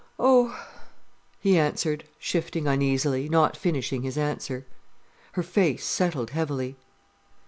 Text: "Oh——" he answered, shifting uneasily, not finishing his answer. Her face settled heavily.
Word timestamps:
"Oh——" 0.17 0.55
he 1.39 1.59
answered, 1.59 2.05
shifting 2.17 2.65
uneasily, 2.65 3.29
not 3.29 3.55
finishing 3.55 4.01
his 4.01 4.17
answer. 4.17 4.65
Her 5.33 5.43
face 5.43 5.85
settled 5.85 6.31
heavily. 6.31 6.75